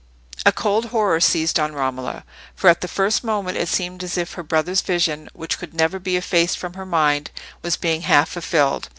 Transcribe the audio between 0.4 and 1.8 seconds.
A cold horror seized on